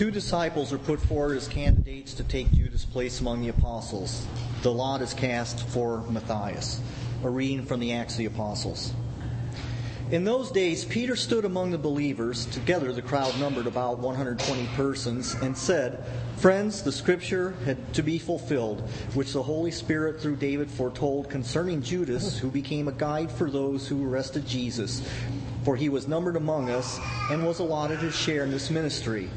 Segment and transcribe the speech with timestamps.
[0.00, 4.26] Two disciples are put forward as candidates to take Judas' place among the apostles.
[4.62, 6.80] The lot is cast for Matthias.
[7.22, 8.94] A reading from the Acts of the Apostles.
[10.10, 15.34] In those days, Peter stood among the believers, together the crowd numbered about 120 persons,
[15.42, 16.02] and said,
[16.38, 18.80] Friends, the scripture had to be fulfilled,
[19.12, 23.86] which the Holy Spirit through David foretold concerning Judas, who became a guide for those
[23.86, 25.06] who arrested Jesus.
[25.62, 26.98] For he was numbered among us
[27.30, 29.28] and was allotted his share in this ministry.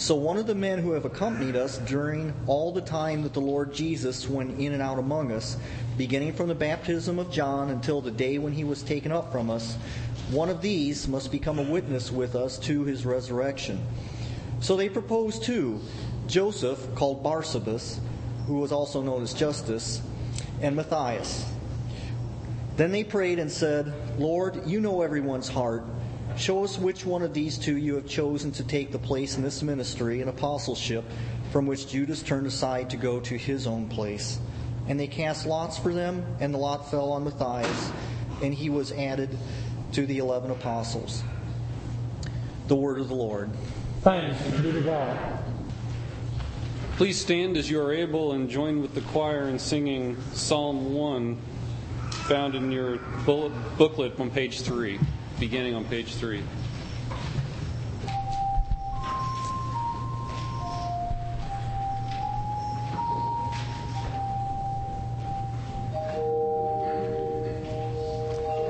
[0.00, 3.42] So one of the men who have accompanied us during all the time that the
[3.42, 5.58] Lord Jesus went in and out among us,
[5.98, 9.50] beginning from the baptism of John until the day when he was taken up from
[9.50, 9.76] us,
[10.30, 13.84] one of these must become a witness with us to his resurrection.
[14.60, 15.82] So they proposed two
[16.26, 18.00] Joseph, called Barsabas,
[18.46, 20.00] who was also known as Justus,
[20.62, 21.44] and Matthias.
[22.78, 25.84] Then they prayed and said, Lord, you know everyone's heart.
[26.36, 29.42] Show us which one of these two you have chosen to take the place in
[29.42, 31.04] this ministry and apostleship
[31.52, 34.38] from which Judas turned aside to go to his own place.
[34.88, 37.92] And they cast lots for them, and the lot fell on Matthias,
[38.42, 39.36] and he was added
[39.92, 41.22] to the eleven apostles.
[42.68, 43.50] The word of the Lord.
[44.02, 45.18] Thanks be to God.
[46.96, 51.36] Please stand as you are able and join with the choir in singing Psalm 1,
[52.10, 54.98] found in your booklet on page 3,
[55.40, 56.42] beginning on page 3.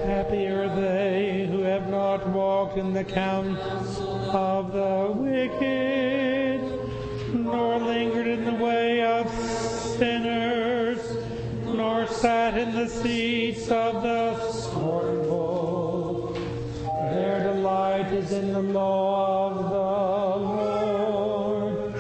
[0.07, 6.61] Happy are they who have not walked in the counsel of the wicked,
[7.35, 9.29] nor lingered in the way of
[9.99, 11.01] sinners,
[11.65, 15.30] nor sat in the seats of the scornful.
[18.33, 21.95] In the law of the Lord,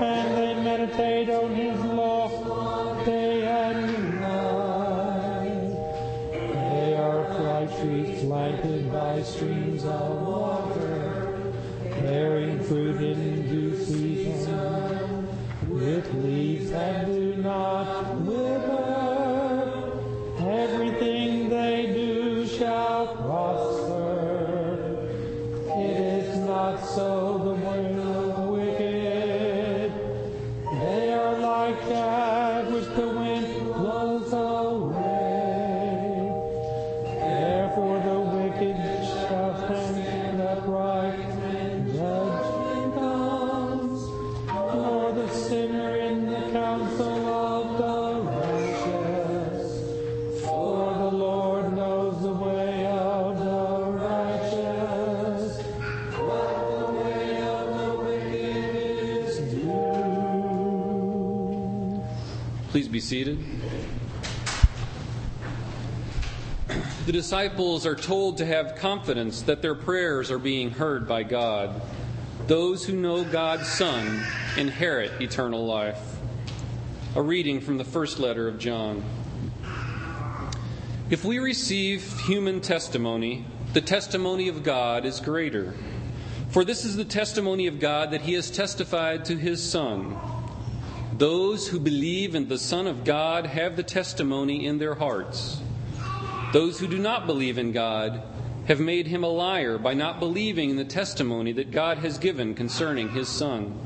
[0.00, 5.76] and they meditate on his law day and night.
[6.32, 11.52] They are like trees planted by streams of water,
[12.02, 15.28] bearing fruit in due season,
[15.68, 17.97] with leaves that do not
[62.98, 63.38] be seated.
[67.06, 71.80] The disciples are told to have confidence that their prayers are being heard by God.
[72.48, 74.20] Those who know God's Son
[74.56, 76.16] inherit eternal life.
[77.14, 79.04] A reading from the first letter of John.
[81.08, 85.72] If we receive human testimony, the testimony of God is greater.
[86.50, 90.16] For this is the testimony of God that he has testified to his Son.
[91.18, 95.60] Those who believe in the Son of God have the testimony in their hearts.
[96.52, 98.22] Those who do not believe in God
[98.68, 102.54] have made him a liar by not believing in the testimony that God has given
[102.54, 103.76] concerning his Son.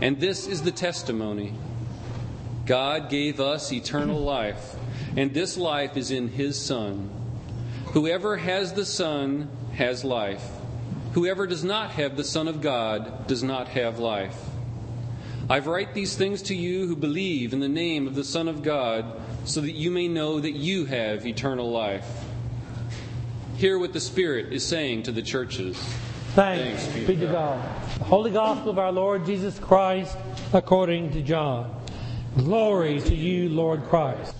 [0.00, 1.52] And this is the testimony
[2.64, 4.76] God gave us eternal life,
[5.16, 7.10] and this life is in his Son.
[7.88, 10.48] Whoever has the Son has life.
[11.12, 14.51] Whoever does not have the Son of God does not have life.
[15.52, 18.62] I write these things to you who believe in the name of the Son of
[18.62, 22.06] God, so that you may know that you have eternal life.
[23.58, 25.76] Hear what the Spirit is saying to the churches.
[26.34, 27.62] Thanks, Thanks be to to God.
[27.98, 30.16] The Holy Gospel of our Lord Jesus Christ
[30.54, 31.84] according to John.
[32.38, 34.34] Glory to you, Lord Christ.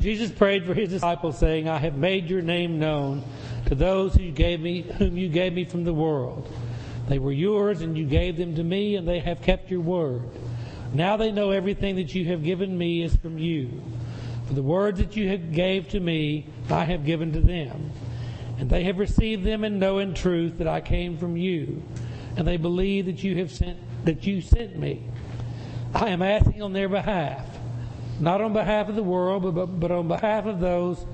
[0.00, 3.22] Jesus prayed for his disciples, saying, I have made your name known
[3.66, 6.50] to those who gave me, whom you gave me from the world.
[7.08, 10.22] They were yours, and you gave them to me, and they have kept your word.
[10.92, 13.82] Now they know everything that you have given me is from you.
[14.46, 17.90] For the words that you have gave to me, I have given to them.
[18.58, 21.82] And they have received them and know in truth that I came from you.
[22.36, 25.02] And they believe that you have sent that you sent me.
[25.94, 27.44] I am asking on their behalf,
[28.20, 31.04] not on behalf of the world, but, but on behalf of those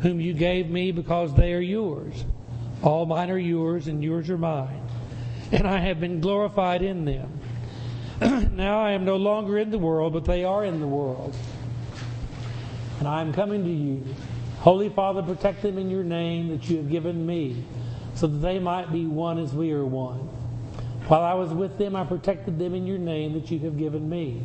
[0.00, 2.24] whom you gave me because they are yours.
[2.82, 4.85] All mine are yours, and yours are mine.
[5.52, 7.40] And I have been glorified in them.
[8.56, 11.36] now I am no longer in the world, but they are in the world.
[12.98, 14.04] And I am coming to you.
[14.60, 17.64] Holy Father, protect them in your name that you have given me,
[18.14, 20.20] so that they might be one as we are one.
[21.08, 24.08] While I was with them, I protected them in your name that you have given
[24.08, 24.42] me.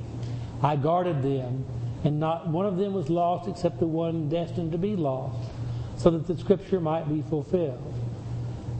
[0.61, 1.65] I guarded them,
[2.03, 5.49] and not one of them was lost except the one destined to be lost,
[5.97, 8.00] so that the scripture might be fulfilled.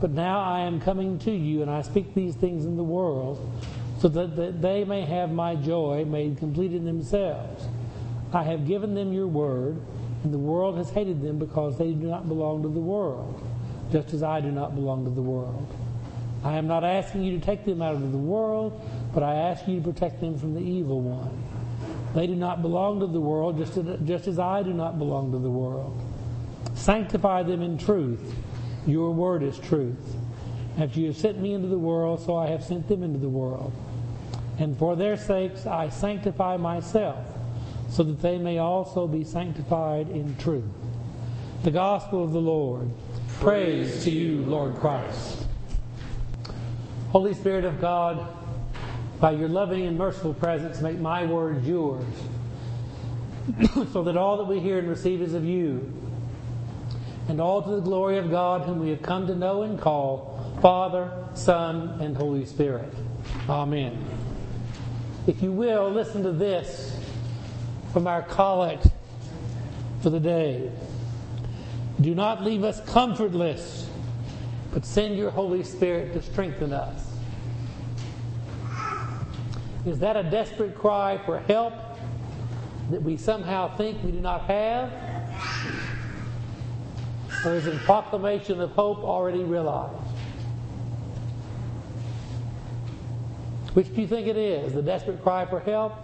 [0.02, 3.38] But now I am coming to you, and I speak these things in the world,
[4.00, 7.64] so that, they may have my joy made complete in themselves.
[8.32, 9.80] I have given them your word,
[10.24, 13.46] and the world has hated them because they do not belong to the world,
[13.92, 15.72] just as I do not belong to the world.
[16.42, 18.84] I am not asking you to take them out of the world,
[19.14, 21.44] but I ask you to protect them from the evil one.
[22.12, 23.56] They do not belong to the world,
[24.04, 25.96] just as I do not belong to the world.
[26.74, 28.34] Sanctify them in truth.
[28.86, 30.16] Your word is truth.
[30.78, 33.28] After you have sent me into the world, so I have sent them into the
[33.28, 33.72] world.
[34.58, 37.24] And for their sakes I sanctify myself,
[37.90, 40.64] so that they may also be sanctified in truth.
[41.62, 42.90] The gospel of the Lord.
[43.40, 45.46] Praise to you, Lord Christ.
[47.10, 48.26] Holy Spirit of God,
[49.20, 52.04] by your loving and merciful presence, make my words yours,
[53.92, 55.92] so that all that we hear and receive is of you,
[57.28, 60.56] and all to the glory of God, whom we have come to know and call
[60.60, 62.92] Father, Son, and Holy Spirit.
[63.48, 64.04] Amen.
[65.26, 66.98] If you will, listen to this
[67.92, 68.86] from our collect
[70.00, 70.70] for the day.
[72.00, 73.88] Do not leave us comfortless,
[74.72, 77.08] but send your Holy Spirit to strengthen us.
[79.84, 81.74] Is that a desperate cry for help
[82.90, 84.92] that we somehow think we do not have?
[87.44, 89.94] Or is it a proclamation of hope already realized?
[93.74, 94.74] Which do you think it is?
[94.74, 95.94] The desperate cry for help?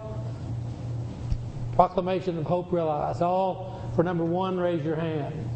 [1.75, 3.21] Proclamation of hope realized.
[3.21, 5.49] All for number one, raise your hand.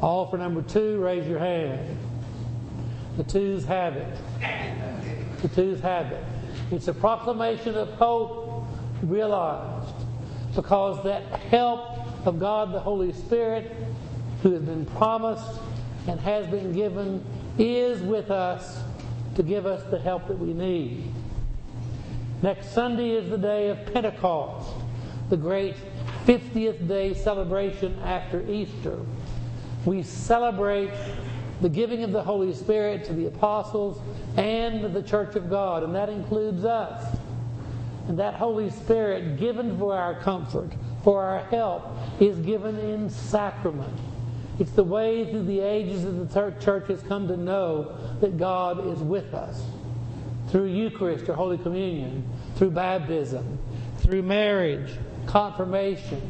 [0.00, 1.98] All for number two, raise your hand.
[3.16, 4.18] The twos have it.
[5.42, 6.24] The twos have it.
[6.70, 8.64] It's a proclamation of hope
[9.02, 9.94] realized
[10.54, 13.70] because that help of God the Holy Spirit,
[14.42, 15.60] who has been promised
[16.06, 17.24] and has been given,
[17.58, 18.80] is with us
[19.34, 21.12] to give us the help that we need.
[22.42, 24.68] Next Sunday is the day of Pentecost,
[25.28, 25.74] the great
[26.24, 28.98] 50th day celebration after Easter.
[29.84, 30.92] We celebrate
[31.60, 34.00] the giving of the Holy Spirit to the apostles
[34.36, 37.16] and the church of God, and that includes us.
[38.06, 40.70] And that Holy Spirit, given for our comfort,
[41.02, 41.84] for our help,
[42.20, 43.98] is given in sacrament.
[44.58, 48.86] It's the way through the ages that the church has come to know that God
[48.88, 49.62] is with us.
[50.50, 53.58] Through Eucharist or Holy Communion, through baptism,
[53.98, 54.90] through marriage,
[55.26, 56.22] confirmation,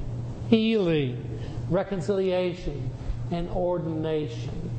[0.51, 1.41] healing,
[1.71, 2.91] reconciliation,
[3.31, 4.71] and ordination.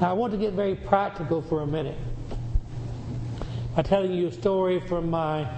[0.00, 1.98] Now, I want to get very practical for a minute
[3.76, 5.48] by telling you a story from my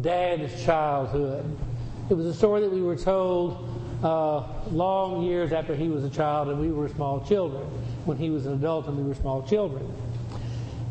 [0.00, 1.58] dad's childhood.
[2.10, 3.71] It was a story that we were told
[4.02, 7.62] uh, long years after he was a child and we were small children,
[8.04, 9.84] when he was an adult and we were small children.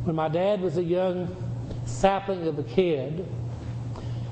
[0.04, 1.36] When my dad was a young
[1.86, 3.26] sapling of a kid,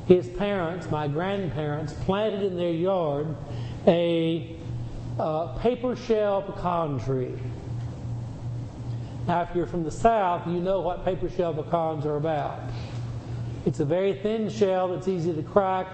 [0.07, 3.35] his parents, my grandparents, planted in their yard
[3.85, 4.55] a
[5.19, 7.33] uh, paper shell pecan tree.
[9.27, 12.61] Now, if you're from the South, you know what paper shell pecans are about.
[13.65, 15.87] It's a very thin shell that's easy to crack,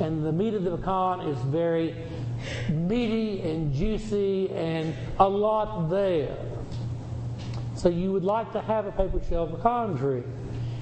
[0.00, 1.94] and the meat of the pecan is very
[2.68, 6.36] meaty and juicy and a lot there.
[7.76, 10.22] So you would like to have a paper shell pecan tree.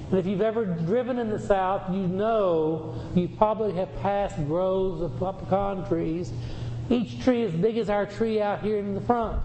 [0.09, 5.01] And if you've ever driven in the South, you know you probably have passed groves
[5.01, 6.31] of pecan trees.
[6.89, 9.41] Each tree as big as our tree out here in the front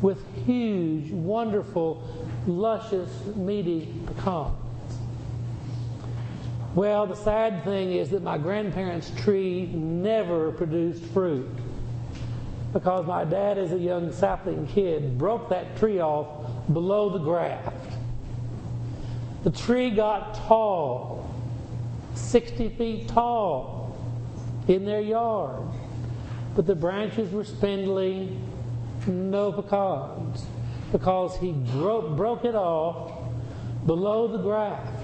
[0.00, 2.02] with huge, wonderful,
[2.46, 4.59] luscious, meaty pecans.
[6.74, 11.48] Well, the sad thing is that my grandparents' tree never produced fruit
[12.72, 17.74] because my dad, as a young sapling kid, broke that tree off below the graft.
[19.42, 21.34] The tree got tall,
[22.14, 23.96] 60 feet tall,
[24.68, 25.66] in their yard,
[26.54, 28.36] but the branches were spindly
[29.08, 30.44] no pecans
[30.92, 33.12] because he broke, broke it off
[33.86, 34.99] below the graft.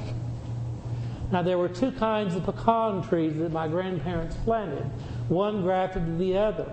[1.33, 4.85] Now, there were two kinds of pecan trees that my grandparents planted,
[5.29, 6.71] one grafted to the other.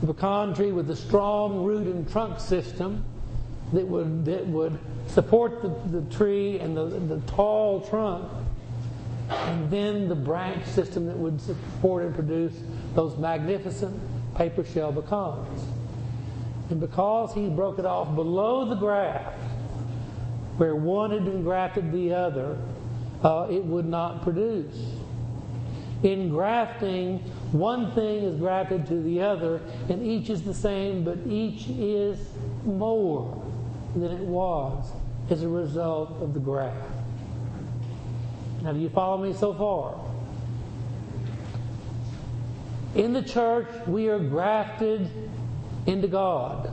[0.00, 3.04] The pecan tree with a strong root and trunk system
[3.74, 8.30] that would, that would support the, the tree and the, the tall trunk,
[9.28, 12.54] and then the branch system that would support and produce
[12.94, 13.94] those magnificent
[14.36, 15.64] paper shell pecans.
[16.70, 19.38] And because he broke it off below the graft,
[20.56, 22.56] where one had been grafted the other,
[23.22, 24.94] uh, it would not produce.
[26.02, 27.18] In grafting,
[27.52, 32.18] one thing is grafted to the other, and each is the same, but each is
[32.64, 33.42] more
[33.94, 34.92] than it was
[35.28, 36.76] as a result of the graft.
[38.62, 39.98] Now, do you follow me so far?
[42.94, 45.08] In the church, we are grafted
[45.86, 46.72] into God.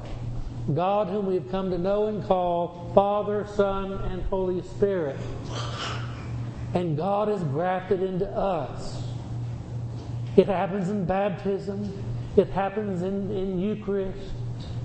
[0.74, 5.18] God, whom we have come to know and call Father, Son, and Holy Spirit.
[6.74, 9.04] And God is grafted into us.
[10.36, 12.04] It happens in baptism,
[12.36, 14.34] it happens in, in Eucharist,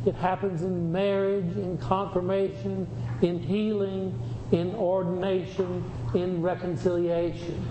[0.06, 2.88] it happens in marriage, in confirmation,
[3.20, 4.18] in healing,
[4.50, 5.84] in ordination,
[6.14, 7.62] in reconciliation.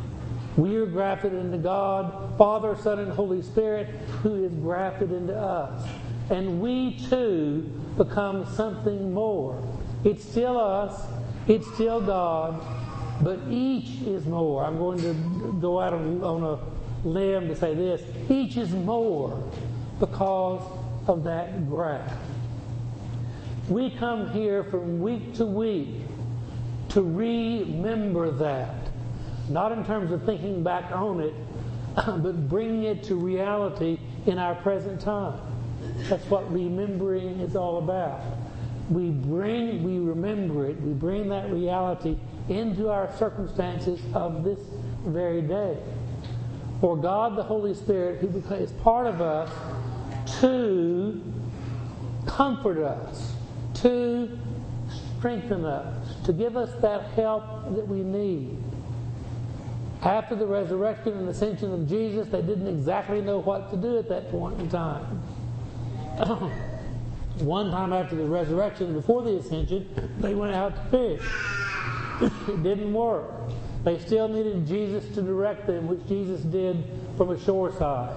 [0.57, 3.87] We are grafted into God, Father, Son, and Holy Spirit,
[4.21, 5.87] who is grafted into us.
[6.29, 7.61] And we too
[7.97, 9.61] become something more.
[10.03, 11.05] It's still us,
[11.47, 12.61] it's still God,
[13.23, 14.63] but each is more.
[14.65, 16.59] I'm going to go out on a
[17.07, 19.43] limb to say this each is more
[19.99, 20.61] because
[21.07, 22.13] of that graft.
[23.69, 25.89] We come here from week to week
[26.89, 28.75] to remember that.
[29.49, 31.33] Not in terms of thinking back on it,
[31.95, 35.39] but bringing it to reality in our present time.
[36.09, 38.21] That's what remembering is all about.
[38.89, 42.17] We bring, we remember it, we bring that reality
[42.49, 44.59] into our circumstances of this
[45.05, 45.77] very day.
[46.79, 49.51] For God the Holy Spirit, who is part of us,
[50.39, 51.21] to
[52.25, 53.35] comfort us,
[53.75, 54.37] to
[55.17, 58.57] strengthen us, to give us that help that we need.
[60.01, 64.09] After the resurrection and ascension of Jesus, they didn't exactly know what to do at
[64.09, 65.03] that point in time.
[67.37, 69.87] One time after the resurrection, before the ascension,
[70.19, 71.60] they went out to fish.
[72.21, 73.31] It didn't work.
[73.83, 76.83] They still needed Jesus to direct them, which Jesus did
[77.17, 78.15] from a shoreside.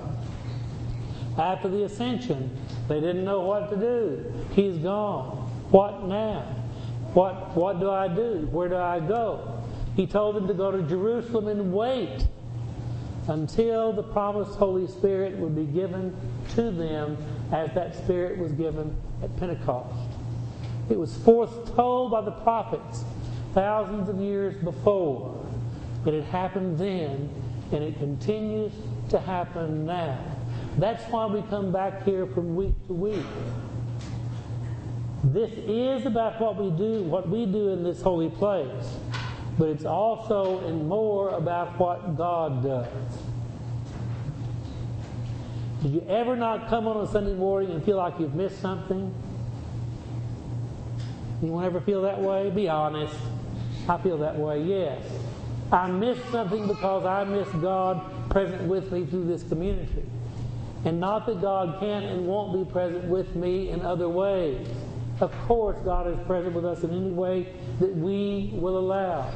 [1.38, 2.56] After the ascension,
[2.88, 4.32] they didn't know what to do.
[4.52, 5.50] He's gone.
[5.70, 6.42] What now?
[7.14, 8.48] What, what do I do?
[8.50, 9.62] Where do I go?
[9.96, 12.26] He told them to go to Jerusalem and wait
[13.28, 16.14] until the promised Holy Spirit would be given
[16.50, 17.16] to them
[17.52, 20.10] as that Spirit was given at Pentecost.
[20.90, 23.04] It was foretold by the prophets
[23.54, 25.40] thousands of years before.
[26.04, 27.30] But it happened then,
[27.72, 28.72] and it continues
[29.08, 30.18] to happen now.
[30.76, 33.24] That's why we come back here from week to week.
[35.22, 38.98] This is about what we do, what we do in this holy place,
[39.56, 42.88] but it's also and more about what God does.
[45.82, 49.14] Did you ever not come on a Sunday morning and feel like you've missed something?
[51.42, 52.50] Anyone ever feel that way?
[52.50, 53.14] Be honest.
[53.88, 55.02] I feel that way, yes.
[55.70, 60.04] I miss something because I miss God present with me through this community.
[60.84, 64.66] And not that God can't and won't be present with me in other ways.
[65.20, 69.30] Of course, God is present with us in any way that we will allow.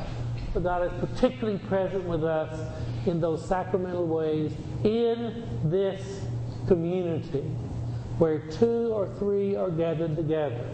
[0.52, 2.58] But God is particularly present with us
[3.06, 4.52] in those sacramental ways
[4.84, 6.26] in this
[6.66, 7.44] community
[8.18, 10.64] where two or three are gathered together.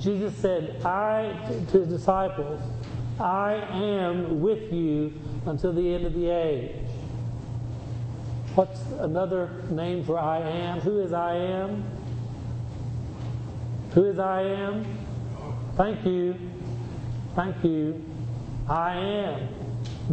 [0.00, 1.32] Jesus said, I,
[1.70, 2.60] to his disciples,
[3.18, 5.12] I am with you
[5.44, 6.74] until the end of the age.
[8.54, 10.80] What's another name for I am?
[10.80, 11.84] Who is I am?
[13.92, 14.86] Who is I am?
[15.76, 16.34] Thank you.
[17.36, 18.02] Thank you.
[18.68, 19.48] I am.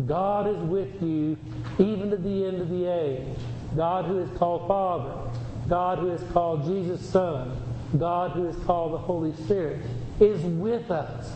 [0.06, 1.38] God is with you
[1.80, 3.38] even to the end of the age.
[3.76, 5.40] God who is called Father.
[5.70, 7.67] God who is called Jesus' Son.
[7.98, 9.82] God who is called the Holy Spirit
[10.20, 11.32] is with us.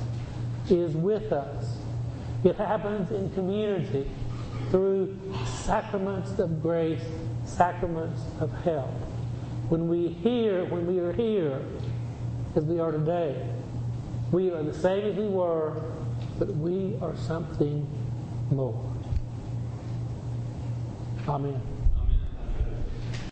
[0.70, 1.78] Is with us.
[2.44, 4.10] It happens in community
[4.70, 7.04] through sacraments of grace,
[7.46, 8.90] sacraments of help.
[9.70, 11.62] When we hear, when we are here,
[12.56, 13.48] as we are today,
[14.32, 15.82] we are the same as we were,
[16.40, 17.88] but we are something
[18.50, 18.92] more.
[21.28, 21.81] Amen.